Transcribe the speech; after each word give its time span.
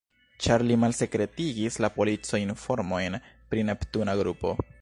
Ĉar 0.45 0.63
li 0.69 0.77
malsekretigis 0.83 1.77
al 1.83 1.87
polico 1.99 2.41
informojn 2.47 3.23
pri 3.53 3.69
Neptuna 3.73 4.21
grupo. 4.23 4.61